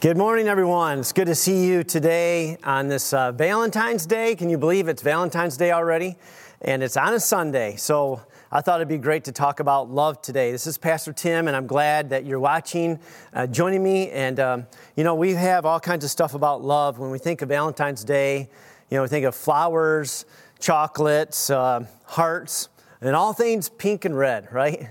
[0.00, 1.00] Good morning, everyone.
[1.00, 4.34] It's good to see you today on this uh, Valentine's Day.
[4.34, 6.16] Can you believe it's Valentine's Day already?
[6.62, 7.76] And it's on a Sunday.
[7.76, 10.52] So I thought it'd be great to talk about love today.
[10.52, 12.98] This is Pastor Tim, and I'm glad that you're watching,
[13.34, 14.08] uh, joining me.
[14.08, 14.66] And, um,
[14.96, 16.98] you know, we have all kinds of stuff about love.
[16.98, 18.48] When we think of Valentine's Day,
[18.88, 20.24] you know, we think of flowers,
[20.58, 22.70] chocolates, uh, hearts,
[23.02, 24.88] and all things pink and red, right?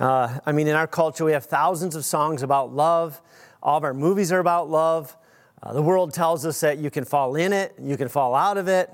[0.00, 3.20] Uh, I mean, in our culture, we have thousands of songs about love.
[3.62, 5.16] All of our movies are about love.
[5.62, 8.58] Uh, the world tells us that you can fall in it, you can fall out
[8.58, 8.90] of it.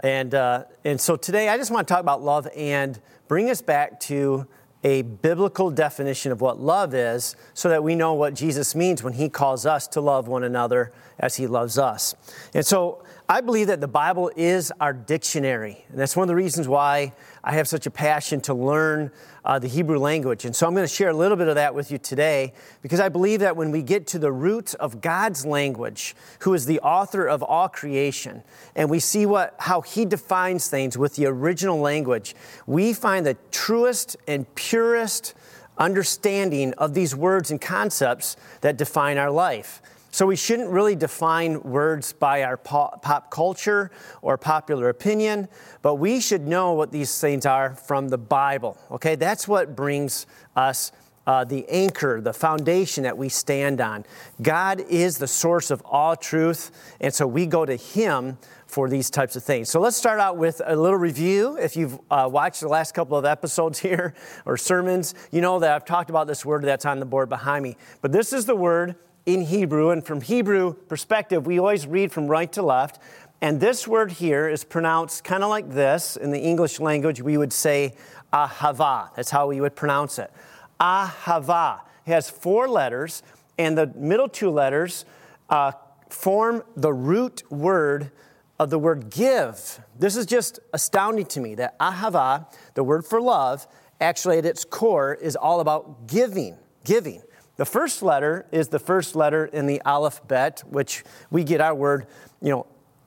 [0.00, 3.62] And, uh, and so today I just want to talk about love and bring us
[3.62, 4.46] back to
[4.84, 9.12] a biblical definition of what love is so that we know what Jesus means when
[9.12, 12.14] he calls us to love one another as he loves us.
[12.52, 15.84] And so I believe that the Bible is our dictionary.
[15.88, 17.12] And that's one of the reasons why
[17.44, 19.10] I have such a passion to learn
[19.44, 20.44] uh, the Hebrew language.
[20.44, 22.52] And so I'm going to share a little bit of that with you today
[22.82, 26.66] because I believe that when we get to the roots of God's language, who is
[26.66, 28.44] the author of all creation,
[28.76, 32.36] and we see what, how he defines things with the original language,
[32.66, 35.34] we find the truest and purest
[35.78, 39.82] understanding of these words and concepts that define our life.
[40.12, 45.48] So we shouldn't really define words by our pop culture or popular opinion,
[45.80, 48.76] but we should know what these things are from the Bible.
[48.90, 50.92] Okay, that's what brings us
[51.26, 54.04] uh, the anchor, the foundation that we stand on.
[54.42, 59.08] God is the source of all truth, and so we go to Him for these
[59.08, 59.70] types of things.
[59.70, 61.56] So let's start out with a little review.
[61.56, 64.14] If you've uh, watched the last couple of episodes here
[64.44, 67.62] or sermons, you know that I've talked about this word that's on the board behind
[67.62, 67.78] me.
[68.02, 68.96] But this is the word
[69.26, 73.00] in Hebrew, and from Hebrew perspective, we always read from right to left.
[73.40, 76.16] And this word here is pronounced kind of like this.
[76.16, 77.94] In the English language, we would say
[78.32, 79.14] ahava.
[79.14, 80.32] That's how we would pronounce it.
[80.80, 81.80] Ahava.
[82.06, 83.22] It has four letters,
[83.58, 85.04] and the middle two letters
[85.50, 85.72] uh,
[86.08, 88.10] form the root word
[88.58, 89.80] of the word give.
[89.98, 93.66] This is just astounding to me that ahava, the word for love,
[94.00, 96.56] actually at its core is all about giving.
[96.84, 97.22] Giving.
[97.56, 102.06] The first letter is the first letter in the alphabet, which we get our word,
[102.40, 102.66] you know,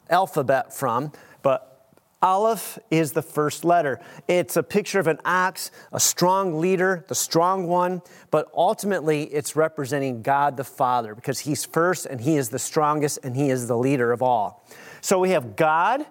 [0.10, 1.12] alphabet from,
[1.42, 1.76] but
[2.22, 4.00] Aleph is the first letter.
[4.28, 8.02] It's a picture of an ox, a strong leader, the strong one,
[8.32, 13.20] but ultimately it's representing God the Father because He's first and He is the strongest
[13.24, 14.66] and He is the leader of all.
[15.02, 16.06] So we have God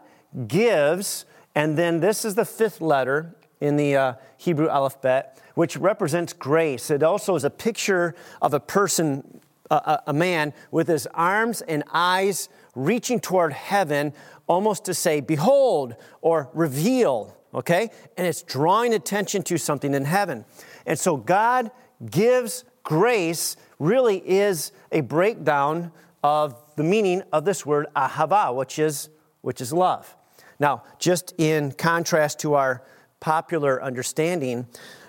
[0.46, 1.24] gives,
[1.54, 6.90] and then this is the fifth letter in the uh, Hebrew alphabet which represents grace.
[6.90, 11.84] It also is a picture of a person, a, a man, with his arms and
[11.92, 14.12] eyes reaching toward heaven,
[14.46, 17.90] almost to say, Behold, or reveal, okay?
[18.16, 20.44] And it's drawing attention to something in heaven.
[20.86, 21.70] And so God
[22.10, 25.92] gives grace, really is a breakdown
[26.22, 29.08] of the meaning of this word ahava, which is,
[29.42, 30.16] which is love.
[30.58, 32.82] Now, just in contrast to our
[33.20, 34.66] popular understanding,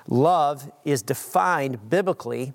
[0.07, 2.53] Love is defined biblically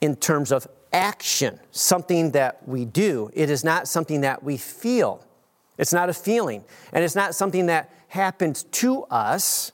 [0.00, 3.30] in terms of action, something that we do.
[3.34, 5.24] It is not something that we feel.
[5.76, 6.64] It's not a feeling.
[6.92, 9.72] And it's not something that happens to us.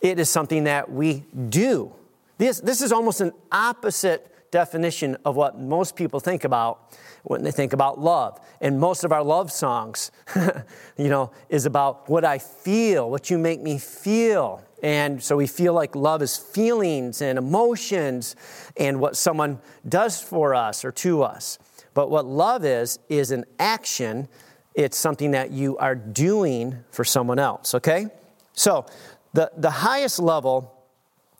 [0.00, 1.92] It is something that we do.
[2.38, 7.50] This, this is almost an opposite definition of what most people think about when they
[7.50, 8.40] think about love.
[8.60, 10.10] And most of our love songs,
[10.96, 14.62] you know, is about what I feel, what you make me feel.
[14.82, 18.36] And so we feel like love is feelings and emotions
[18.76, 21.58] and what someone does for us or to us.
[21.94, 24.28] But what love is, is an action.
[24.74, 28.08] It's something that you are doing for someone else, okay?
[28.52, 28.84] So
[29.32, 30.72] the, the highest level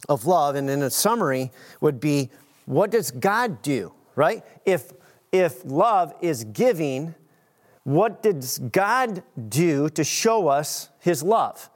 [0.09, 2.31] of love, and in a summary, would be
[2.65, 4.43] what does God do, right?
[4.65, 4.93] If,
[5.31, 7.15] if love is giving,
[7.85, 11.71] what does God do to show us his love?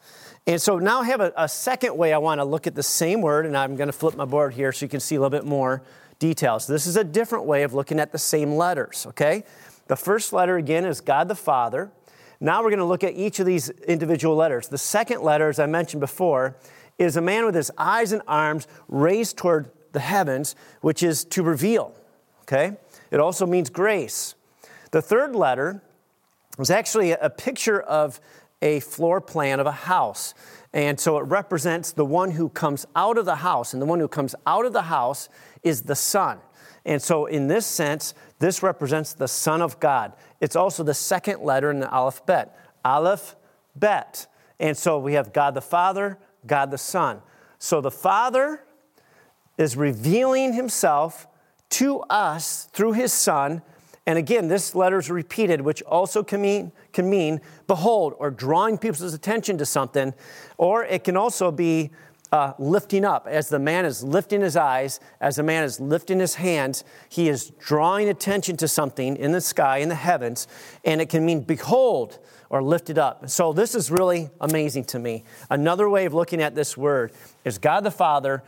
[0.46, 2.82] And so now I have a, a second way I want to look at the
[2.82, 5.20] same word, and I'm going to flip my board here so you can see a
[5.20, 5.82] little bit more
[6.18, 6.66] details.
[6.66, 9.44] This is a different way of looking at the same letters, okay?
[9.86, 11.90] The first letter, again, is God the Father.
[12.40, 14.68] Now we're going to look at each of these individual letters.
[14.68, 16.56] The second letter, as I mentioned before,
[16.98, 21.42] is a man with his eyes and arms raised toward the heavens, which is to
[21.42, 21.94] reveal,
[22.42, 22.76] okay?
[23.10, 24.34] It also means grace.
[24.90, 25.82] The third letter
[26.58, 28.20] is actually a picture of
[28.62, 30.34] a floor plan of a house.
[30.72, 33.72] And so it represents the one who comes out of the house.
[33.72, 35.28] And the one who comes out of the house
[35.62, 36.38] is the Son.
[36.84, 40.14] And so, in this sense, this represents the Son of God.
[40.40, 42.56] It's also the second letter in the Aleph Bet.
[42.84, 43.36] Aleph
[43.76, 44.26] Bet.
[44.58, 47.20] And so we have God the Father, God the Son.
[47.58, 48.64] So the Father
[49.58, 51.26] is revealing himself
[51.70, 53.62] to us through his Son
[54.06, 58.78] And again, this letter is repeated, which also can mean, can mean behold, or drawing
[58.78, 60.14] people's attention to something,
[60.56, 61.90] or it can also be
[62.32, 63.26] uh, lifting up.
[63.26, 67.28] As the man is lifting his eyes, as the man is lifting his hands, he
[67.28, 70.46] is drawing attention to something in the sky, in the heavens,
[70.84, 72.18] and it can mean behold
[72.48, 73.28] or lifted up.
[73.28, 75.24] So this is really amazing to me.
[75.50, 77.12] Another way of looking at this word
[77.44, 78.42] is God the Father,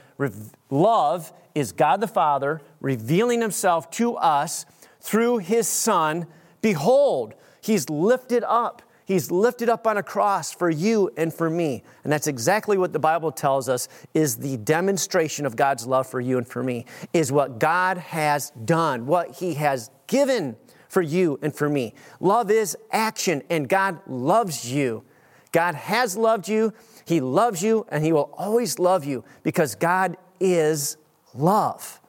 [0.71, 4.65] love is God the Father revealing himself to us
[5.03, 6.27] through his Son.
[6.63, 8.83] Behold, he's lifted up.
[9.05, 11.83] He's lifted up on a cross for you and for me.
[12.05, 16.21] And that's exactly what the Bible tells us is the demonstration of God's love for
[16.21, 20.57] you and for me, is what God has done, what He has given
[20.89, 21.95] for you and for me.
[22.21, 25.05] Love is action, and God loves you.
[25.51, 26.73] God has loved you,
[27.05, 30.97] He loves you, and He will always love you because God is
[31.35, 32.01] love.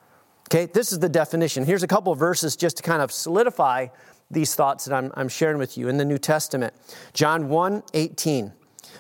[0.54, 1.66] Okay, this is the definition.
[1.66, 3.88] Here's a couple verses just to kind of solidify
[4.30, 6.76] these thoughts that I'm, I'm sharing with you in the New Testament.
[7.12, 8.54] John 1 18.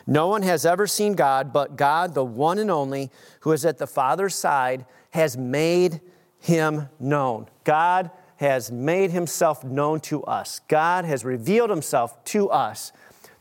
[0.07, 3.11] No one has ever seen God, but God, the one and only,
[3.41, 6.01] who is at the Father's side, has made
[6.39, 7.45] him known.
[7.65, 10.59] God has made himself known to us.
[10.67, 12.91] God has revealed himself to us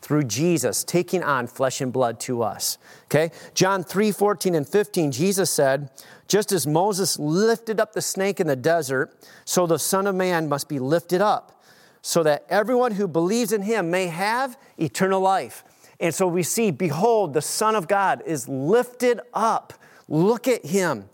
[0.03, 2.77] through Jesus taking on flesh and blood to us.
[3.05, 3.31] Okay?
[3.55, 5.89] John 3 14 and 15, Jesus said,
[6.33, 9.15] Just as Moses lifted up the snake in the desert,
[9.45, 11.63] so the Son of Man must be lifted up
[12.01, 15.63] so that everyone who believes in him may have eternal life.
[15.99, 19.73] And so we see, behold, the Son of God is lifted up.
[20.07, 21.07] Look at him.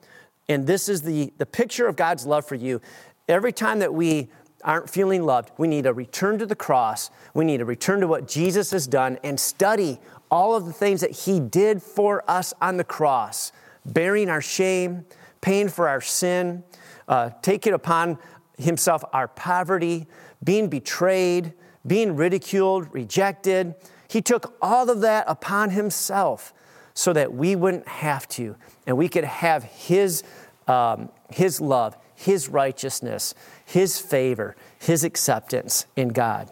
[0.47, 2.79] And this is the, the picture of God's love for you.
[3.27, 4.29] Every time that we
[4.63, 7.11] aren't feeling loved, we need to return to the cross.
[7.33, 9.99] We need to return to what Jesus has done and study
[10.31, 13.51] all of the things that he did for us on the cross,
[13.93, 15.05] bearing our shame,
[15.41, 16.63] paying for our sin,
[17.07, 18.17] uh, taking upon
[18.57, 20.07] himself our poverty,
[20.43, 21.53] being betrayed,
[21.85, 23.75] being ridiculed, rejected.
[24.07, 26.53] He took all of that upon himself
[26.93, 28.55] so that we wouldn't have to,
[28.85, 30.23] and we could have his,
[30.67, 33.33] um, his love, his righteousness,
[33.65, 36.49] his favor, his acceptance in God.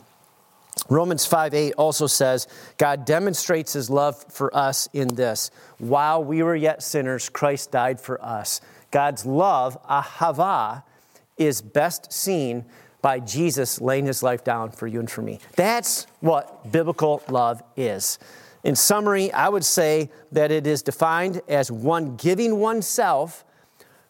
[0.89, 2.47] Romans 5 8 also says,
[2.77, 5.51] God demonstrates his love for us in this.
[5.77, 8.61] While we were yet sinners, Christ died for us.
[8.91, 10.83] God's love, ahava,
[11.37, 12.65] is best seen
[13.01, 15.39] by Jesus laying his life down for you and for me.
[15.55, 18.17] That's what biblical love is.
[18.63, 23.45] In summary, I would say that it is defined as one giving oneself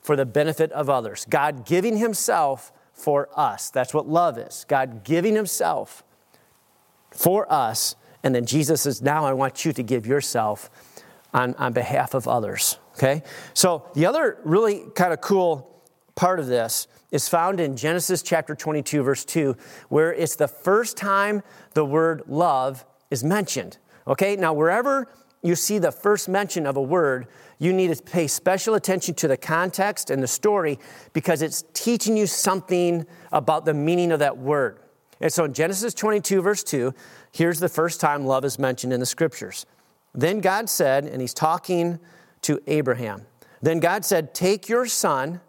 [0.02, 1.26] for the benefit of others.
[1.30, 3.70] God giving himself for us.
[3.70, 4.66] That's what love is.
[4.68, 6.04] God giving himself
[7.18, 7.96] for us.
[8.24, 10.70] And then Jesus says, Now I want you to give yourself
[11.34, 12.80] on, on behalf of others.
[12.94, 13.24] Okay?
[13.54, 15.84] So the other really kind of cool
[16.16, 19.56] part of this is found in Genesis chapter 22, verse 2,
[19.90, 21.42] where it's the first time
[21.74, 23.78] the word love is mentioned.
[24.08, 25.08] Okay, now wherever
[25.42, 27.28] you see the first mention of a word,
[27.60, 30.80] you need to pay special attention to the context and the story
[31.14, 34.80] because it's teaching you something about the meaning of that word.
[35.20, 36.94] And so in Genesis 22, verse 2,
[37.32, 39.66] here's the first time love is mentioned in the scriptures.
[40.14, 42.00] Then God said, and he's talking
[42.44, 43.26] to Abraham,
[43.62, 45.42] then God said, Take your son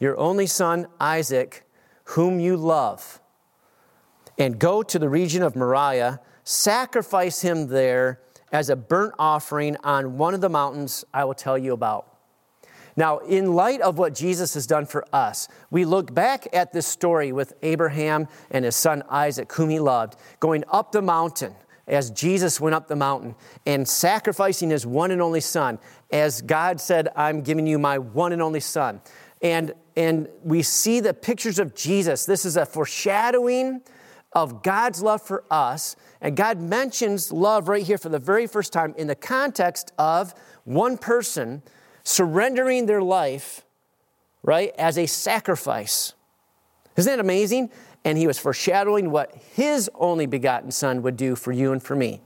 [0.00, 1.64] your only son, Isaac,
[2.04, 3.20] whom you love,
[4.38, 8.20] and go to the region of Moriah, sacrifice him there
[8.50, 12.09] as a burnt offering on one of the mountains I will tell you about.
[12.96, 16.86] Now, in light of what Jesus has done for us, we look back at this
[16.86, 21.54] story with Abraham and his son Isaac, whom he loved, going up the mountain
[21.90, 23.34] as Jesus went up the mountain
[23.66, 25.78] and sacrificing his one and only son,
[26.10, 29.00] as God said, I'm giving you my one and only son.
[29.42, 32.26] And, and we see the pictures of Jesus.
[32.26, 33.82] This is a foreshadowing
[34.32, 35.96] of God's love for us.
[36.20, 40.34] And God mentions love right here for the very first time in the context of
[40.64, 41.62] one person
[42.10, 43.64] surrendering their life,
[44.42, 46.14] right, as a sacrifice.
[46.96, 47.70] Isn't that amazing?
[48.04, 51.94] And he was foreshadowing what his only begotten son would do for you and for
[51.94, 52.20] me.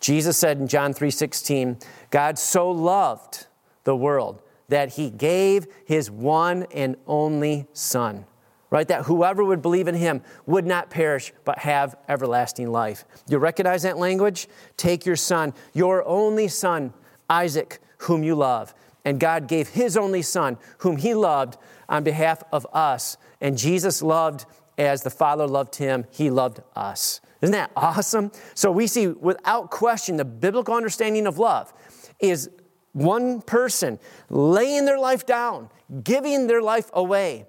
[0.00, 1.78] Jesus said in John 3:16,
[2.10, 3.46] God so loved
[3.84, 8.24] the world that he gave his one and only Son,
[8.70, 8.88] right?
[8.88, 13.04] That whoever would believe in him would not perish, but have everlasting life.
[13.28, 14.48] You recognize that language?
[14.76, 16.94] Take your son, your only son,
[17.28, 18.74] Isaac, whom you love.
[19.04, 21.56] And God gave his only son, whom he loved,
[21.88, 23.16] on behalf of us.
[23.40, 24.44] And Jesus loved
[24.78, 27.20] as the Father loved him, he loved us.
[27.42, 28.32] Isn't that awesome?
[28.54, 31.72] So we see without question the biblical understanding of love
[32.18, 32.50] is
[32.92, 35.70] one person laying their life down,
[36.02, 37.46] giving their life away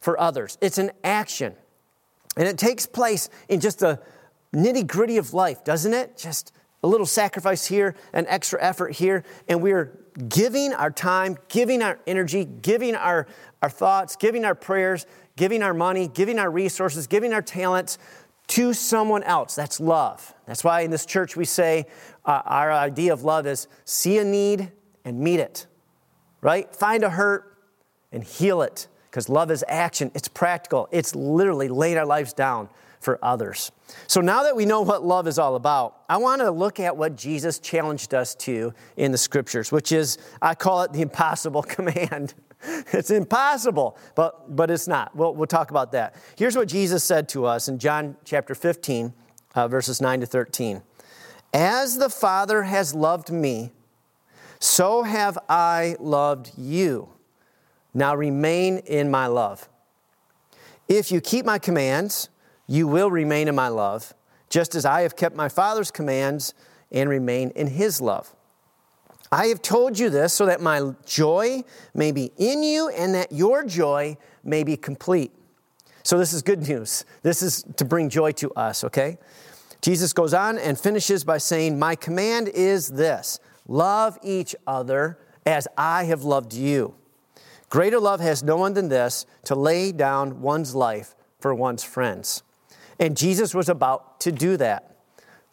[0.00, 0.58] for others.
[0.60, 1.54] It's an action.
[2.36, 4.00] And it takes place in just the
[4.54, 6.16] nitty gritty of life, doesn't it?
[6.16, 6.52] Just
[6.84, 9.98] a little sacrifice here, an extra effort here, and we're
[10.28, 13.26] giving our time, giving our energy, giving our,
[13.62, 17.96] our thoughts, giving our prayers, giving our money, giving our resources, giving our talents
[18.48, 19.54] to someone else.
[19.54, 20.34] That's love.
[20.44, 21.86] That's why in this church we say
[22.26, 24.70] uh, our idea of love is see a need
[25.06, 25.66] and meet it,
[26.42, 26.72] right?
[26.76, 27.56] Find a hurt
[28.12, 32.68] and heal it because love is action, it's practical, it's literally laying our lives down
[33.04, 33.70] for others.
[34.06, 36.96] So now that we know what love is all about, I want to look at
[36.96, 41.62] what Jesus challenged us to in the scriptures, which is, I call it the impossible
[41.76, 42.34] command.
[42.92, 45.14] it's impossible, but, but it's not.
[45.14, 46.16] We'll, we'll talk about that.
[46.36, 49.12] Here's what Jesus said to us in John chapter 15,
[49.54, 50.82] uh, verses 9 to 13.
[51.52, 53.70] As the Father has loved me,
[54.58, 57.10] so have I loved you.
[57.92, 59.68] Now remain in my love.
[60.88, 62.28] If you keep my commands,
[62.66, 64.14] you will remain in my love,
[64.48, 66.54] just as I have kept my Father's commands
[66.90, 68.34] and remain in his love.
[69.32, 73.32] I have told you this so that my joy may be in you and that
[73.32, 75.32] your joy may be complete.
[76.04, 77.04] So, this is good news.
[77.22, 79.18] This is to bring joy to us, okay?
[79.80, 85.66] Jesus goes on and finishes by saying, My command is this love each other as
[85.76, 86.94] I have loved you.
[87.70, 92.42] Greater love has no one than this to lay down one's life for one's friends.
[92.98, 94.96] And Jesus was about to do that.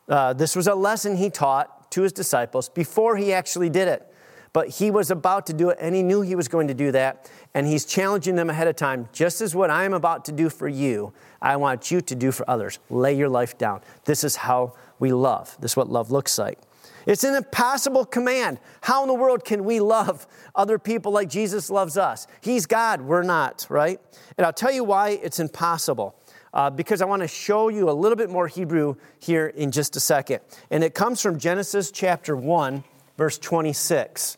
[0.08, 4.08] Uh, this was a lesson he taught to his disciples before he actually did it.
[4.54, 6.92] But he was about to do it, and he knew he was going to do
[6.92, 7.32] that.
[7.54, 10.50] And he's challenging them ahead of time just as what I am about to do
[10.50, 12.80] for you, I want you to do for others.
[12.90, 13.82] Lay your life down.
[14.04, 15.56] This is how we love.
[15.62, 16.60] This is what love looks like.
[17.06, 18.60] It's an impossible command.
[18.82, 22.28] How in the world can we love other people like Jesus loves us?
[22.42, 24.00] He's God, we're not, right?
[24.38, 26.16] And I'll tell you why it's impossible.
[26.54, 29.96] Uh, because I want to show you a little bit more Hebrew here in just
[29.96, 30.42] a second.
[30.70, 32.84] And it comes from Genesis chapter 1,
[33.18, 34.38] verse 26.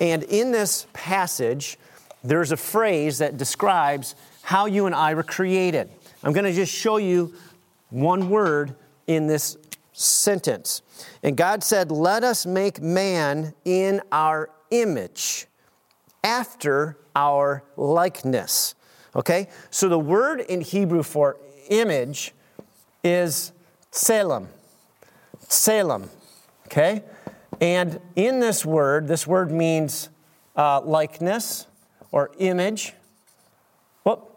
[0.00, 1.78] And in this passage,
[2.22, 5.90] there's a phrase that describes how you and I were created.
[6.22, 7.34] I'm going to just show you
[7.90, 8.74] one word
[9.06, 9.56] in this
[9.92, 10.82] sentence.
[11.22, 15.46] And God said, Let us make man in our image,
[16.22, 18.74] after our likeness.
[19.18, 19.48] Okay?
[19.70, 21.36] So the word in Hebrew for
[21.68, 22.32] image
[23.02, 23.52] is
[23.90, 24.48] Salem.
[25.40, 26.08] Salem.
[26.66, 27.02] Okay?
[27.60, 30.08] And in this word, this word means
[30.54, 31.66] uh, likeness
[32.12, 32.94] or image.
[34.04, 34.30] Well,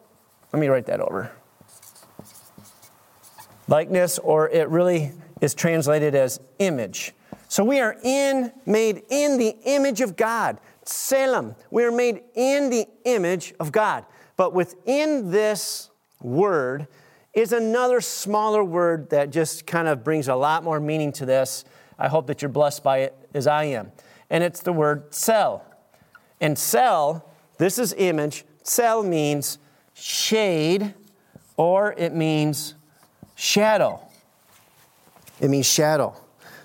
[0.52, 1.32] let me write that over.
[3.68, 7.14] Likeness, or it really is translated as image.
[7.48, 10.60] So we are in, made in the image of God.
[10.84, 11.56] Salem.
[11.70, 14.06] We are made in the image of God.
[14.42, 16.88] But within this word
[17.32, 21.64] is another smaller word that just kind of brings a lot more meaning to this.
[22.00, 23.92] I hope that you're blessed by it as I am.
[24.32, 25.64] And it's the word cell.
[26.40, 27.30] And cell,
[27.60, 28.44] this is image.
[28.64, 29.60] Cell means
[29.94, 30.96] shade
[31.56, 32.74] or it means
[33.36, 34.00] shadow.
[35.40, 36.16] It means shadow.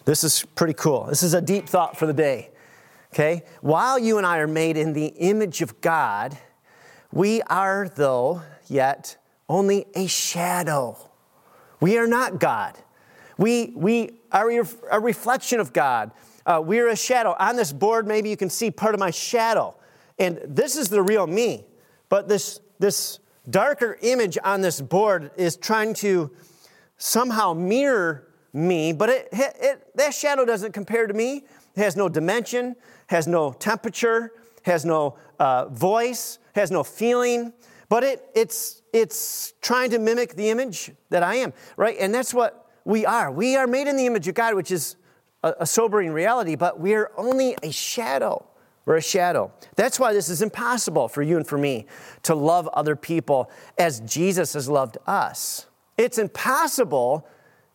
[0.07, 1.05] This is pretty cool.
[1.05, 2.53] This is a deep thought for the day.
[3.13, 3.43] Okay?
[3.61, 6.39] While you and I are made in the image of God,
[7.17, 9.17] we are, though, yet
[9.49, 10.99] only a shadow.
[11.81, 12.77] We are not God.
[13.39, 14.51] We, we are
[14.91, 16.11] a reflection of God.
[16.45, 17.35] Uh, we're a shadow.
[17.39, 19.75] On this board, maybe you can see part of my shadow.
[20.19, 21.65] And this is the real me.
[22.11, 23.19] But this, this
[23.49, 26.31] darker image on this board is trying to
[26.99, 31.45] somehow mirror me, but it, it, it, that shadow doesn't compare to me.
[31.75, 34.33] It has no dimension, has no temperature,
[34.67, 37.53] has no uh, voice, has no feeling,
[37.89, 41.97] but it, it's, it's trying to mimic the image that I am, right?
[42.01, 43.31] And that's what we are.
[43.31, 44.97] We are made in the image of God, which is
[45.45, 48.45] a, a sobering reality, but we are only a shadow.
[48.85, 49.53] We're a shadow.
[49.77, 51.87] That's why this is impossible for you and for me
[52.25, 55.67] to love other people as Jesus has loved us.
[55.97, 57.27] It's impossible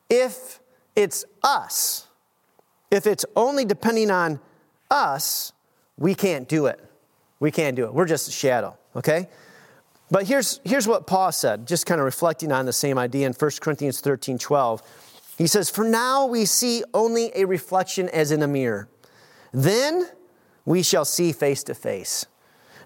[0.10, 0.60] if
[0.96, 2.08] it's us.
[2.90, 4.42] If it's only depending on
[4.90, 5.54] us,
[6.02, 6.84] we can't do it.
[7.40, 7.94] We can't do it.
[7.94, 9.30] We're just a shadow, okay?
[10.10, 13.34] But here's, here's what Paul said, just kind of reflecting on the same idea in
[13.34, 14.82] 1 Corinthians 13 12.
[15.38, 18.90] He says, For now we see only a reflection as in a mirror.
[19.54, 20.10] Then
[20.66, 22.26] we shall see face to face.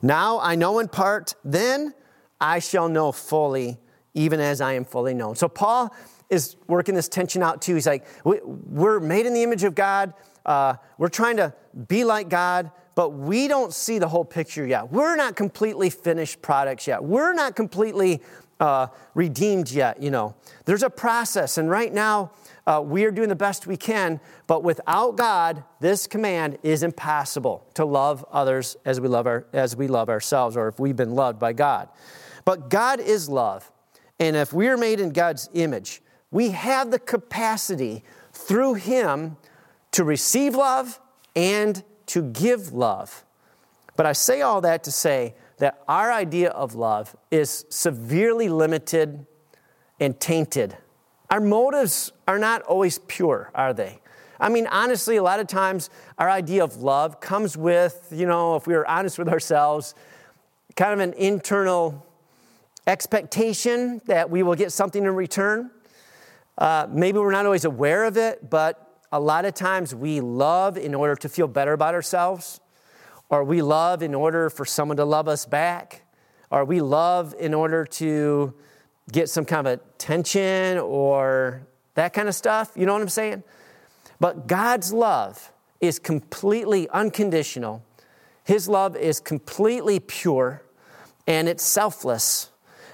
[0.01, 1.93] Now I know in part, then
[2.39, 3.79] I shall know fully,
[4.13, 5.36] even as I am fully known.
[5.36, 5.95] So Paul
[6.29, 7.75] is working this tension out too.
[7.75, 10.13] He's like, we're made in the image of God.
[10.45, 11.53] Uh, we're trying to
[11.87, 14.91] be like God, but we don't see the whole picture yet.
[14.91, 17.03] We're not completely finished products yet.
[17.03, 18.21] We're not completely
[18.59, 20.35] uh, redeemed yet, you know.
[20.65, 22.31] There's a process, and right now,
[22.65, 27.67] uh, we are doing the best we can, but without God, this command is impossible
[27.73, 31.15] to love others as we love, our, as we love ourselves or if we've been
[31.15, 31.89] loved by God.
[32.45, 33.71] But God is love,
[34.19, 39.37] and if we are made in God's image, we have the capacity through Him
[39.95, 40.99] to receive love
[41.37, 43.23] and to give love.
[43.95, 49.25] But I say all that to say that our idea of love is severely limited
[50.01, 50.75] and tainted.
[51.29, 54.01] Our motives are not always pure, are they?
[54.37, 58.57] I mean, honestly, a lot of times our idea of love comes with, you know,
[58.57, 59.95] if we are honest with ourselves,
[60.75, 62.05] kind of an internal
[62.85, 65.71] expectation that we will get something in return.
[66.57, 68.85] Uh, maybe we're not always aware of it, but
[69.15, 72.60] a lot of times we love in order to feel better about ourselves
[73.29, 76.03] or we love in order for someone to love us back,
[76.51, 78.53] or we love in order to
[79.12, 82.72] get some kind of attention or that kind of stuff.
[82.75, 83.43] You know what I'm saying?
[84.19, 87.84] But God's love is completely unconditional.
[88.43, 90.63] His love is completely pure
[91.27, 92.51] and it's selfless.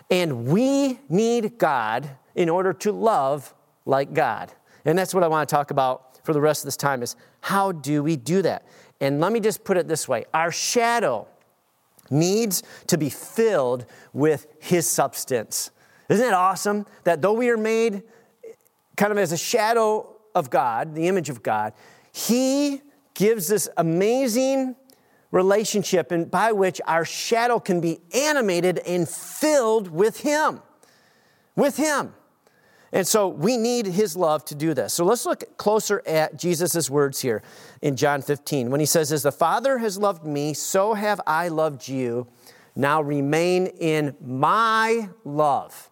[0.10, 3.54] And we need God in order to love
[3.86, 4.51] like God.
[4.86, 7.16] And that's what I want to talk about for the rest of this time is
[7.42, 8.66] how do we do that?
[9.00, 11.28] And let me just put it this way our shadow
[12.10, 15.72] needs to be filled with His substance.
[16.10, 18.04] Isn't it awesome that though we are made
[18.98, 21.74] kind of as a shadow of God, the image of God,
[22.12, 22.82] He
[23.13, 24.75] gives this amazing
[25.32, 30.62] relationship and by which our shadow can be animated and filled with Him.
[31.56, 32.13] With Him.
[32.94, 34.94] And so we need his love to do this.
[34.94, 37.42] So let's look closer at Jesus' words here
[37.82, 41.48] in John 15 when he says, As the Father has loved me, so have I
[41.48, 42.28] loved you.
[42.76, 45.90] Now remain in my love.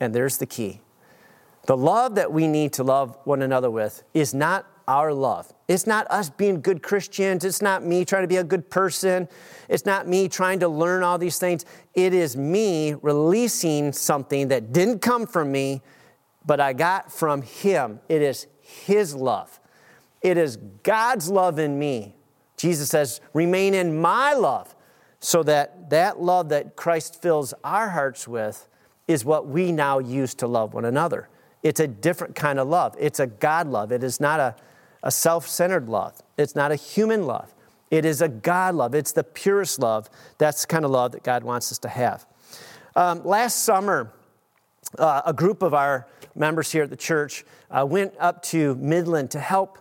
[0.00, 0.80] And there's the key.
[1.66, 5.52] The love that we need to love one another with is not our love.
[5.66, 7.44] It's not us being good Christians.
[7.44, 9.28] It's not me trying to be a good person.
[9.68, 11.64] It's not me trying to learn all these things.
[11.94, 15.80] It is me releasing something that didn't come from me
[16.44, 18.00] but I got from Him.
[18.08, 19.60] It is His love.
[20.22, 22.14] It is God's love in me.
[22.56, 24.74] Jesus says, remain in my love,
[25.18, 28.68] so that that love that Christ fills our hearts with
[29.08, 31.28] is what we now use to love one another.
[31.62, 32.94] It's a different kind of love.
[32.98, 33.90] It's a God love.
[33.90, 34.54] It is not a,
[35.02, 37.54] a self centered love, it's not a human love.
[37.90, 38.94] It is a God love.
[38.94, 40.10] It's the purest love.
[40.38, 42.26] That's the kind of love that God wants us to have.
[42.96, 44.12] Um, last summer,
[44.98, 49.30] uh, a group of our members here at the church uh, went up to Midland
[49.32, 49.78] to help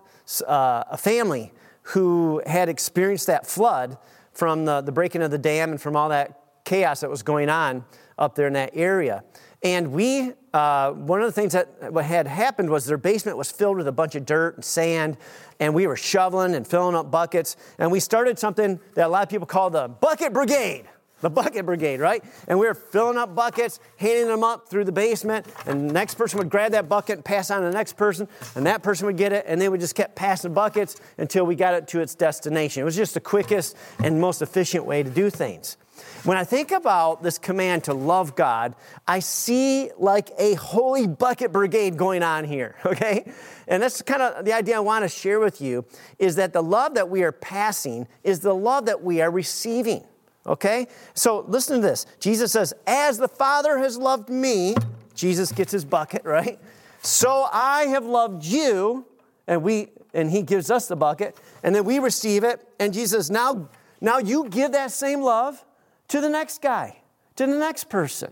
[0.48, 1.52] uh, a family
[1.84, 3.98] who had experienced that flood
[4.32, 7.50] from the, the breaking of the dam and from all that chaos that was going
[7.50, 7.84] on
[8.18, 9.24] up there in that area.
[9.62, 11.70] And we, uh, one of the things that
[12.04, 15.18] had happened was their basement was filled with a bunch of dirt and sand,
[15.60, 17.56] and we were shoveling and filling up buckets.
[17.80, 20.86] And we started something that a lot of people call the bucket brigade
[21.24, 22.24] the bucket brigade, right?
[22.48, 26.16] And we were filling up buckets, handing them up through the basement, and the next
[26.16, 29.08] person would grab that bucket and pass on to the next person, and that person
[29.08, 32.02] would get it, and they would just kept passing buckets until we got it to
[32.02, 32.82] its destination.
[32.82, 35.78] It was just the quickest and most efficient way to do things.
[36.26, 38.76] When I think about this command to love God,
[39.08, 43.32] I see like a holy bucket brigade going on here, okay?
[43.68, 45.86] And that's kind of the idea I want to share with you
[46.20, 50.04] is that the love that we are passing is the love that we are receiving.
[50.46, 50.88] Okay?
[51.14, 52.06] So listen to this.
[52.20, 54.76] Jesus says, As the Father has loved me,
[55.16, 56.60] Jesus gets his bucket, right?
[57.02, 59.06] So I have loved you,
[59.48, 63.30] and we and he gives us the bucket, and then we receive it, and Jesus,
[63.30, 63.68] now,
[64.00, 65.66] now you give that same love
[66.10, 67.02] to the next guy,
[67.36, 68.32] to the next person.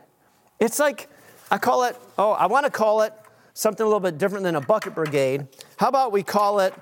[0.59, 1.09] It's like,
[1.49, 3.13] I call it, oh, I want to call it
[3.53, 5.47] something a little bit different than a bucket brigade.
[5.77, 6.73] How about we call it,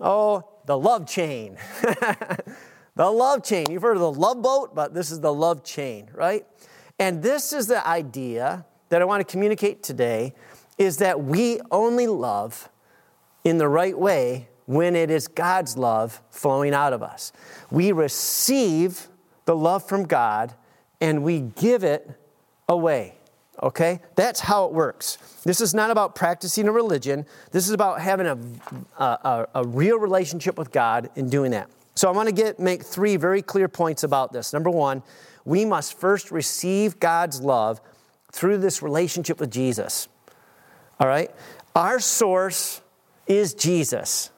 [0.00, 1.58] oh, the love chain?
[2.96, 3.66] The love chain.
[3.70, 6.46] You've heard of the love boat, but this is the love chain, right?
[6.98, 10.34] And this is the idea that I want to communicate today
[10.78, 12.68] is that we only love
[13.42, 17.32] in the right way when it is God's love flowing out of us.
[17.70, 19.08] We receive
[19.44, 20.54] the love from God
[21.00, 22.10] and we give it
[22.68, 23.18] away.
[23.62, 24.00] Okay?
[24.14, 25.16] That's how it works.
[25.44, 27.26] This is not about practicing a religion.
[27.50, 28.38] This is about having a,
[29.02, 31.68] a, a real relationship with God and doing that.
[31.94, 34.52] So I want to get make three very clear points about this.
[34.52, 35.02] Number one,
[35.44, 37.80] we must first receive God's love
[38.32, 40.08] through this relationship with Jesus.
[40.98, 41.30] All right?
[41.74, 42.80] Our source
[43.26, 44.30] is Jesus.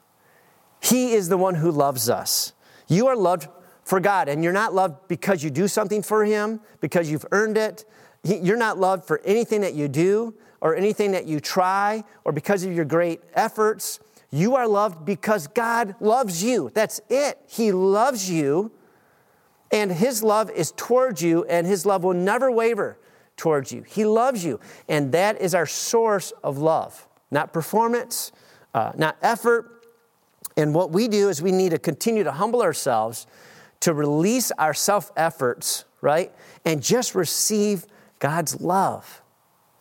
[0.82, 2.52] He is the one who loves us.
[2.88, 3.48] You are loved
[3.84, 7.56] for God, and you're not loved because you do something for Him, because you've earned
[7.56, 7.84] it.
[8.22, 12.64] you're not loved for anything that you do or anything that you try or because
[12.64, 14.00] of your great efforts.
[14.30, 16.70] You are loved because God loves you.
[16.74, 17.38] That's it.
[17.46, 18.72] He loves you,
[19.70, 22.98] and His love is towards you, and His love will never waver
[23.36, 23.82] towards you.
[23.82, 28.32] He loves you, and that is our source of love, not performance,
[28.74, 29.84] uh, not effort.
[30.56, 33.26] And what we do is we need to continue to humble ourselves
[33.80, 36.32] to release our self efforts, right?
[36.64, 37.86] And just receive
[38.18, 39.22] God's love.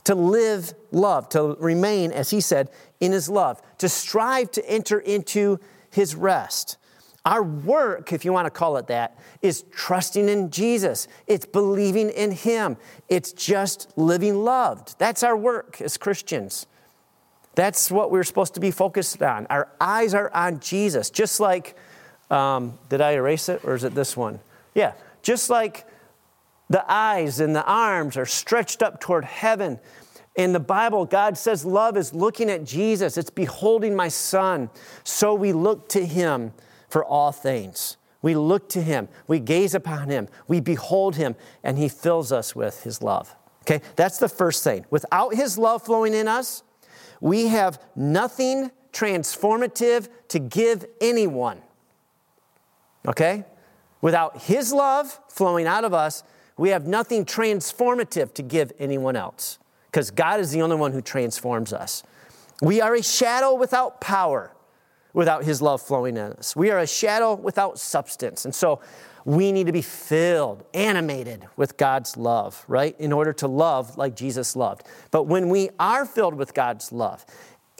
[0.06, 5.00] To live love, to remain, as he said, in his love, to strive to enter
[5.00, 6.78] into his rest.
[7.26, 11.08] Our work, if you want to call it that, is trusting in Jesus.
[11.26, 12.78] It's believing in Him.
[13.10, 15.00] It's just living loved.
[15.00, 16.68] That's our work as Christians.
[17.56, 19.48] That's what we're supposed to be focused on.
[19.50, 21.10] Our eyes are on Jesus.
[21.10, 21.76] Just like,
[22.30, 24.40] um, did I erase it or is it this one?
[24.76, 25.88] Yeah, just like
[26.70, 29.80] the eyes and the arms are stretched up toward heaven.
[30.36, 34.70] In the Bible, God says love is looking at Jesus, it's beholding my Son.
[35.04, 36.54] So we look to Him
[36.90, 37.98] for all things.
[38.26, 42.56] We look to him, we gaze upon him, we behold him, and he fills us
[42.56, 43.36] with his love.
[43.62, 44.84] Okay, that's the first thing.
[44.90, 46.64] Without his love flowing in us,
[47.22, 51.62] we have nothing transformative to give anyone.
[53.08, 53.46] Okay?
[54.02, 56.24] Without his love flowing out of us,
[56.58, 59.60] we have nothing transformative to give anyone else
[59.92, 62.04] because God is the only one who transforms us.
[62.62, 64.56] We are a shadow without power
[65.16, 66.56] without his love flowing in us.
[66.56, 68.44] We are a shadow without substance.
[68.44, 68.82] And so
[69.24, 73.00] we need to be filled, animated with God's love, right?
[73.00, 74.84] In order to love like Jesus loved.
[75.12, 77.26] But when we are filled with God's love,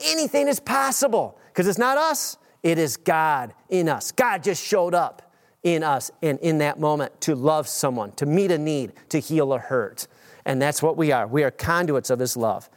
[0.00, 4.12] anything is possible because it's not us, it is God in us.
[4.12, 5.25] God just showed up
[5.66, 9.52] in us and in that moment to love someone, to meet a need, to heal
[9.52, 10.06] a hurt.
[10.44, 11.26] And that's what we are.
[11.26, 12.70] We are conduits of his love.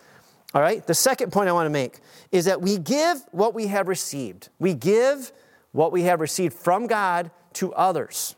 [0.55, 1.99] All right, the second point I want to make
[2.31, 4.49] is that we give what we have received.
[4.57, 5.31] We give
[5.71, 8.35] what we have received from God to others.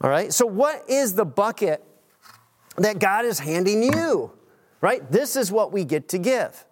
[0.00, 1.84] All right, so what is the bucket
[2.76, 4.30] that God is handing you?
[4.80, 6.64] Right, this is what we get to give.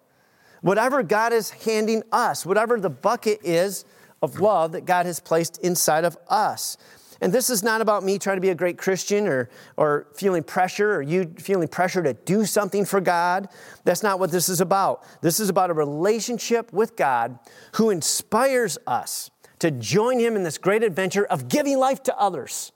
[0.61, 3.83] Whatever God is handing us, whatever the bucket is
[4.21, 6.77] of love that God has placed inside of us.
[7.21, 10.43] And this is not about me trying to be a great Christian or, or feeling
[10.43, 13.49] pressure or you feeling pressure to do something for God.
[13.83, 15.03] That's not what this is about.
[15.21, 17.37] This is about a relationship with God
[17.73, 22.71] who inspires us to join Him in this great adventure of giving life to others.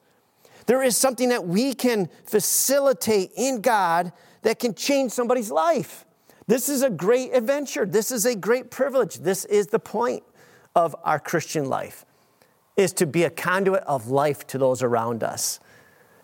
[0.66, 6.06] There is something that we can facilitate in God that can change somebody's life.
[6.48, 7.86] This is a great adventure.
[7.86, 9.20] This is a great privilege.
[9.20, 10.24] This is the point
[10.76, 12.06] of our Christian life
[12.76, 15.60] is to be a conduit of life to those around us.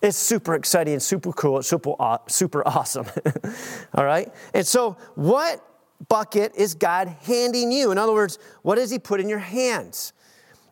[0.02, 1.94] It's super exciting super cool, super,
[2.28, 3.06] super awesome.
[3.94, 4.34] All right?
[4.54, 5.64] And so, what
[6.08, 7.92] bucket is God handing you?
[7.92, 10.14] In other words, what has He put in your hands?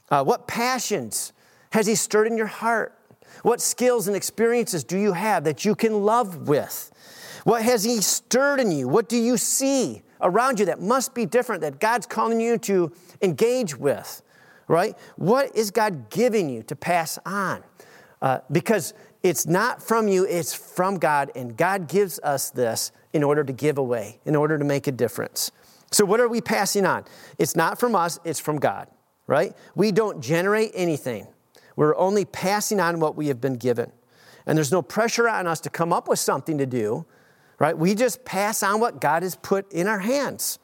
[0.09, 1.33] Uh, what passions
[1.71, 2.97] has He stirred in your heart?
[3.43, 6.91] What skills and experiences do you have that you can love with?
[7.43, 8.87] What has He stirred in you?
[8.87, 12.91] What do you see around you that must be different that God's calling you to
[13.21, 14.21] engage with?
[14.67, 14.95] right?
[15.15, 17.63] What is God giving you to pass on?
[18.21, 23.23] Uh, because it's not from you, it's from God, and God gives us this in
[23.23, 25.51] order to give away, in order to make a difference.
[25.91, 27.05] So, what are we passing on?
[27.37, 28.87] It's not from us, it's from God,
[29.27, 29.55] right?
[29.75, 31.27] We don't generate anything.
[31.75, 33.91] We're only passing on what we have been given.
[34.45, 37.05] And there's no pressure on us to come up with something to do,
[37.59, 37.77] right?
[37.77, 40.57] We just pass on what God has put in our hands.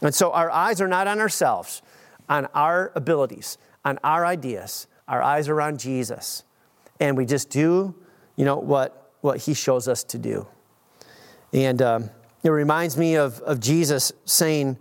[0.00, 1.82] And so our eyes are not on ourselves
[2.28, 4.86] on our abilities, on our ideas.
[5.08, 6.44] Our eyes are on Jesus.
[6.98, 7.94] And we just do,
[8.36, 10.46] you know, what, what he shows us to do.
[11.52, 12.10] And um,
[12.42, 14.78] it reminds me of, of Jesus saying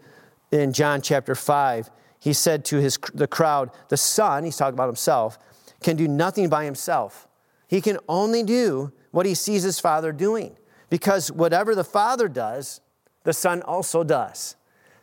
[0.52, 4.88] in John chapter 5, he said to his, the crowd, The Son, he's talking about
[4.88, 5.38] himself,
[5.82, 7.28] can do nothing by himself.
[7.68, 10.58] He can only do what he sees his Father doing.
[10.90, 12.82] Because whatever the Father does,
[13.24, 14.56] the Son also does.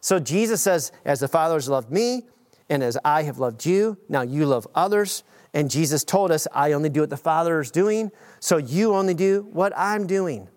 [0.03, 2.25] So Jesus says, As the Father has loved me,
[2.69, 5.25] and as I have loved you, now you love others.
[5.55, 8.11] And Jesus told us, I only do what the Father is doing,
[8.41, 10.49] so you only do what I'm doing.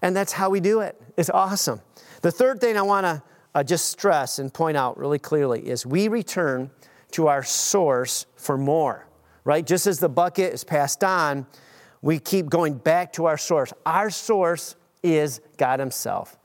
[0.00, 1.00] And that's how we do it.
[1.16, 1.80] It's awesome.
[2.22, 3.22] The third thing I want to
[3.54, 6.70] uh, just stress and point out really clearly is we return
[7.12, 9.06] to our source for more,
[9.44, 9.66] right?
[9.66, 11.46] Just as the bucket is passed on,
[12.02, 13.72] we keep going back to our source.
[13.86, 16.36] Our source is God Himself.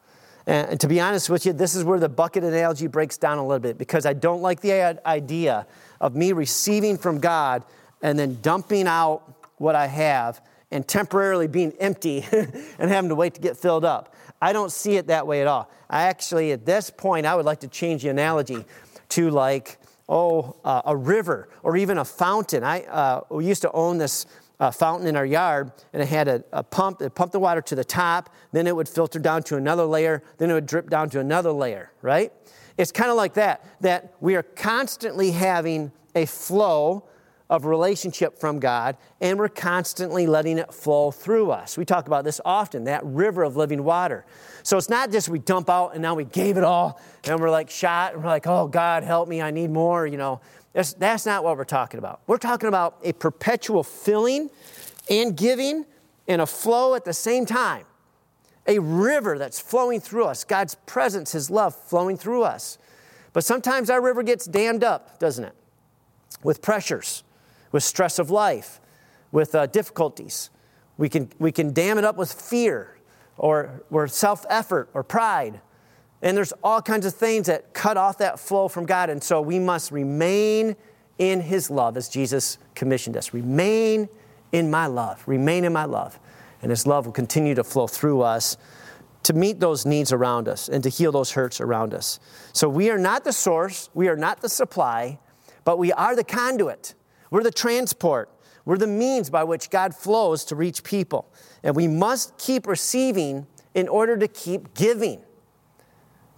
[0.50, 3.46] And to be honest with you, this is where the bucket analogy breaks down a
[3.46, 5.68] little bit because I don't like the idea
[6.02, 7.64] of me receiving from God
[8.02, 13.36] and then dumping out what I have and temporarily being empty and having to wait
[13.36, 14.16] to get filled up.
[14.42, 15.70] I don't see it that way at all.
[15.88, 18.66] I actually, at this point, I would like to change the analogy
[19.10, 22.64] to like, oh, uh, a river or even a fountain.
[22.64, 24.26] I uh, we used to own this
[24.60, 27.62] uh, fountain in our yard, and it had a, a pump that pumped the water
[27.62, 30.90] to the top, then it would filter down to another layer, then it would drip
[30.90, 32.34] down to another layer, right?
[32.78, 37.06] It's kind of like that, that we are constantly having a flow
[37.50, 41.78] of relationship from God, and we're constantly letting it flow through us.
[41.78, 44.24] We talk about this often, that river of living water.
[44.62, 47.50] So it's not just we dump out and now we gave it all, and we're
[47.50, 50.42] like shot, and we're like, oh, God, help me, I need more, you know.
[50.74, 52.22] That's, that's not what we're talking about.
[52.28, 54.50] We're talking about a perpetual filling
[55.10, 55.86] and giving
[56.28, 57.86] and a flow at the same time.
[58.68, 62.78] A river that's flowing through us, God's presence, His love flowing through us.
[63.34, 65.56] But sometimes our river gets dammed up, doesn't it?
[66.44, 67.24] With pressures
[67.72, 68.80] with stress of life,
[69.32, 70.50] with uh, difficulties.
[70.98, 72.98] We can, we can dam it up with fear
[73.38, 75.62] or, or self effort or pride.
[76.22, 79.10] And there's all kinds of things that cut off that flow from God.
[79.10, 80.76] And so we must remain
[81.18, 83.34] in His love as Jesus commissioned us.
[83.34, 84.10] Remain
[84.52, 85.24] in my love.
[85.28, 86.20] Remain in my love.
[86.62, 88.58] And His love will continue to flow through us
[89.24, 92.20] to meet those needs around us and to heal those hurts around us.
[92.54, 95.20] So we are not the source, we are not the supply,
[95.66, 96.96] but we are the conduit.
[97.30, 98.30] We're the transport.
[98.66, 101.32] We're the means by which God flows to reach people.
[101.64, 105.22] And we must keep receiving in order to keep giving.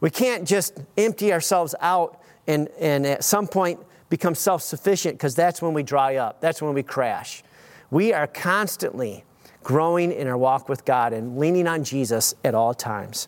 [0.01, 5.35] We can't just empty ourselves out and, and at some point become self sufficient because
[5.35, 7.43] that's when we dry up, that's when we crash.
[7.89, 9.23] We are constantly
[9.63, 13.27] growing in our walk with God and leaning on Jesus at all times.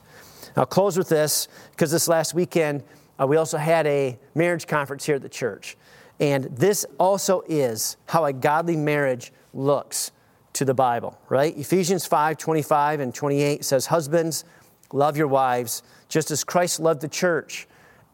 [0.55, 2.83] I'll close with this because this last weekend
[3.19, 5.77] uh, we also had a marriage conference here at the church.
[6.19, 10.11] And this also is how a godly marriage looks
[10.53, 11.55] to the Bible, right?
[11.57, 14.45] Ephesians 5 25 and 28 says, Husbands,
[14.91, 15.81] love your wives,
[16.13, 17.67] just as Christ loved the church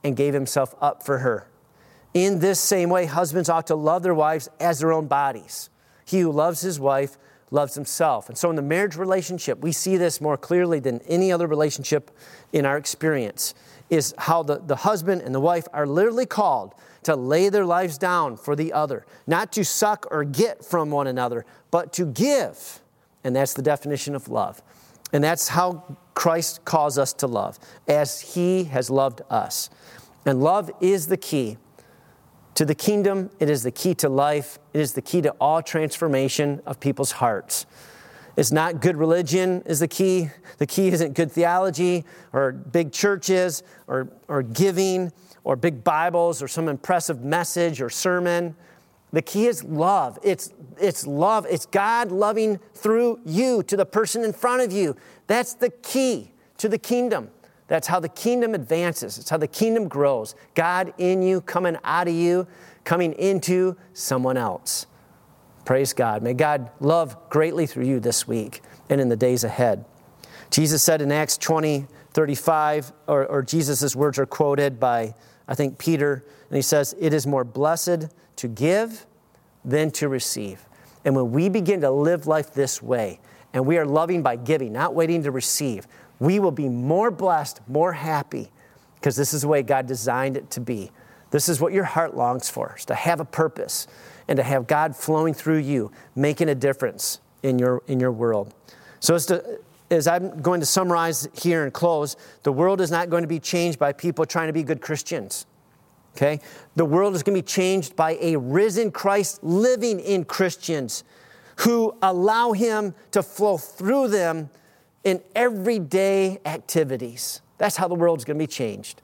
[0.05, 1.49] and gave himself up for her.
[2.13, 5.69] In this same way, husbands ought to love their wives as their own bodies.
[6.05, 7.17] He who loves his wife
[7.51, 8.29] loves himself.
[8.29, 12.09] And so, in the marriage relationship, we see this more clearly than any other relationship
[12.53, 13.53] in our experience
[13.89, 17.97] is how the, the husband and the wife are literally called to lay their lives
[17.97, 22.79] down for the other, not to suck or get from one another, but to give.
[23.25, 24.61] And that's the definition of love.
[25.11, 29.69] And that's how Christ calls us to love, as he has loved us.
[30.25, 31.55] And love is the key
[32.55, 35.61] to the kingdom, it is the key to life, it is the key to all
[35.61, 37.65] transformation of people's hearts.
[38.35, 40.29] It's not good religion is the key.
[40.57, 42.03] The key isn't good theology
[42.33, 45.13] or big churches or, or giving
[45.45, 48.57] or big Bibles or some impressive message or sermon.
[49.11, 50.19] The key is love.
[50.23, 51.45] It's, it's love.
[51.49, 54.95] It's God loving through you to the person in front of you.
[55.27, 57.29] That's the key to the kingdom.
[57.67, 59.17] That's how the kingdom advances.
[59.17, 60.35] It's how the kingdom grows.
[60.55, 62.47] God in you, coming out of you,
[62.83, 64.87] coming into someone else.
[65.65, 66.23] Praise God.
[66.23, 69.85] May God love greatly through you this week and in the days ahead.
[70.49, 75.13] Jesus said in Acts 20, 35, or, or Jesus' words are quoted by,
[75.47, 78.07] I think, Peter, and he says, It is more blessed
[78.39, 79.05] to give
[79.65, 80.65] than to receive.
[81.05, 83.19] And when we begin to live life this way,
[83.53, 85.87] and we are loving by giving, not waiting to receive,
[86.19, 88.49] we will be more blessed, more happy,
[88.95, 90.91] because this is the way God designed it to be.
[91.31, 93.87] This is what your heart longs for, to have a purpose
[94.27, 98.53] and to have God flowing through you, making a difference in your, in your world.
[98.99, 103.09] So, as, to, as I'm going to summarize here and close, the world is not
[103.09, 105.45] going to be changed by people trying to be good Christians.
[106.19, 106.41] Okay?
[106.75, 111.05] The world is going to be changed by a risen Christ living in Christians
[111.59, 114.49] who allow Him to flow through them
[115.05, 117.41] in everyday activities.
[117.57, 119.01] That's how the world's going to be changed.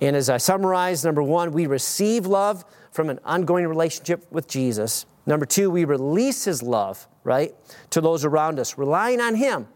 [0.00, 5.04] And as I summarize, number one, we receive love from an ongoing relationship with Jesus.
[5.26, 7.54] Number two, we release His love, right,
[7.90, 9.68] to those around us, relying on Him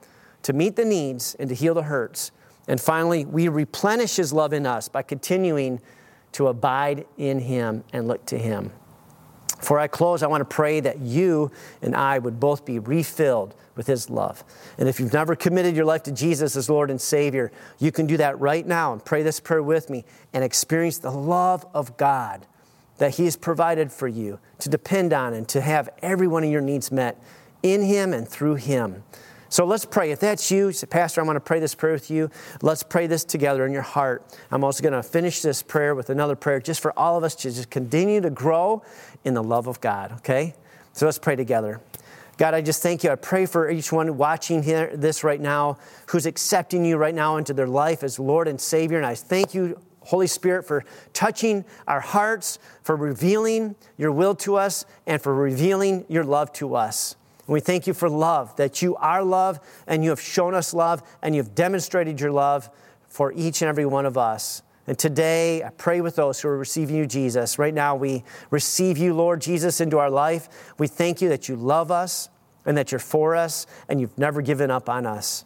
[0.44, 2.30] to meet the needs and to heal the hurts.
[2.66, 5.78] And finally, we replenish His love in us by continuing
[6.32, 8.72] to abide in Him and look to Him.
[9.58, 13.54] Before I close, I want to pray that you and I would both be refilled
[13.76, 14.42] with His love.
[14.76, 18.06] And if you've never committed your life to Jesus as Lord and Savior, you can
[18.06, 21.96] do that right now and pray this prayer with me and experience the love of
[21.96, 22.46] God
[22.98, 26.50] that He has provided for you to depend on and to have every one of
[26.50, 27.22] your needs met
[27.62, 29.04] in Him and through Him.
[29.52, 30.12] So let's pray.
[30.12, 32.30] If that's you, say, Pastor, I want to pray this prayer with you.
[32.62, 34.24] Let's pray this together in your heart.
[34.50, 37.34] I'm also going to finish this prayer with another prayer just for all of us
[37.34, 38.82] to just continue to grow
[39.24, 40.54] in the love of God, okay?
[40.94, 41.82] So let's pray together.
[42.38, 43.10] God, I just thank you.
[43.10, 47.36] I pray for each one watching here, this right now who's accepting you right now
[47.36, 48.96] into their life as Lord and Savior.
[48.96, 54.56] And I thank you, Holy Spirit, for touching our hearts, for revealing your will to
[54.56, 57.16] us, and for revealing your love to us.
[57.46, 60.72] And we thank you for love, that you are love, and you have shown us
[60.72, 62.70] love, and you've demonstrated your love
[63.08, 64.62] for each and every one of us.
[64.86, 67.58] And today, I pray with those who are receiving you, Jesus.
[67.58, 70.74] Right now, we receive you, Lord Jesus, into our life.
[70.78, 72.28] We thank you that you love us
[72.64, 75.44] and that you're for us and you've never given up on us.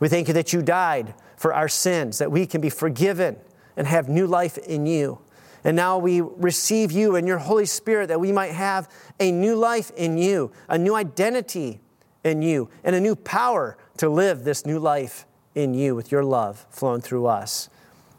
[0.00, 3.36] We thank you that you died for our sins, that we can be forgiven
[3.76, 5.18] and have new life in you.
[5.64, 9.56] And now we receive you and your Holy Spirit that we might have a new
[9.56, 11.80] life in you, a new identity
[12.24, 16.24] in you, and a new power to live this new life in you with your
[16.24, 17.68] love flowing through us.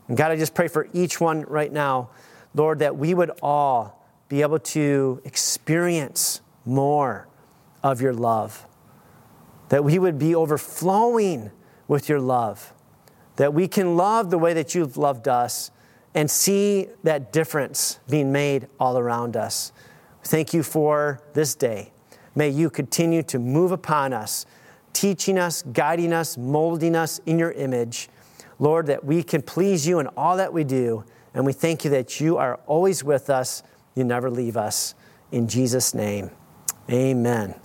[0.07, 2.09] And God, I just pray for each one right now,
[2.53, 7.27] Lord, that we would all be able to experience more
[7.81, 8.65] of your love,
[9.69, 11.51] that we would be overflowing
[11.87, 12.73] with your love,
[13.37, 15.71] that we can love the way that you've loved us
[16.15, 19.71] and see that difference being made all around us.
[20.23, 21.91] Thank you for this day.
[22.35, 24.45] May you continue to move upon us,
[24.93, 28.09] teaching us, guiding us, molding us in your image.
[28.59, 31.03] Lord, that we can please you in all that we do.
[31.33, 33.63] And we thank you that you are always with us.
[33.95, 34.95] You never leave us.
[35.31, 36.31] In Jesus' name,
[36.89, 37.55] amen.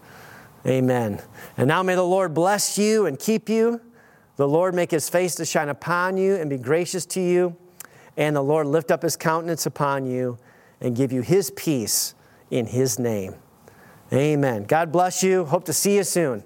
[0.66, 1.20] Amen.
[1.56, 3.80] And now may the Lord bless you and keep you.
[4.36, 7.56] The Lord make his face to shine upon you and be gracious to you.
[8.16, 10.38] And the Lord lift up his countenance upon you
[10.80, 12.14] and give you his peace
[12.50, 13.34] in his name.
[14.12, 14.64] Amen.
[14.64, 15.44] God bless you.
[15.44, 16.44] Hope to see you soon.